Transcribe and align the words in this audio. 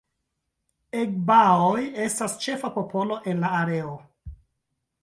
Egbaoj 1.01 1.83
estas 2.07 2.35
ĉefa 2.47 2.73
popolo 2.79 3.21
en 3.35 3.47
la 3.47 3.57
areo. 3.61 3.97